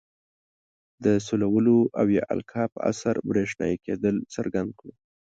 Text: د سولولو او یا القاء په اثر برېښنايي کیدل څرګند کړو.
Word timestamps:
د 1.03 1.05
سولولو 1.25 1.79
او 1.99 2.05
یا 2.17 2.23
القاء 2.35 2.67
په 2.73 2.79
اثر 2.91 3.15
برېښنايي 3.29 3.77
کیدل 3.85 4.15
څرګند 4.35 4.69
کړو. 4.79 4.93